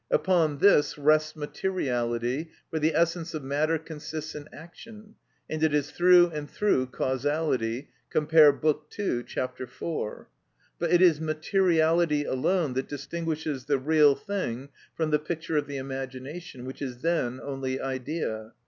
[0.09, 5.13] Upon this rests materiality, for the essence of matter consists in action,
[5.47, 8.59] and it is through and through causality (cf.
[8.59, 8.99] Bk.
[8.99, 9.21] II.
[9.21, 9.37] ch.
[9.37, 10.25] iv.)
[10.79, 15.77] But it is materiality alone that distinguishes the real thing from the picture of the
[15.77, 18.53] imagination, which is then only idea.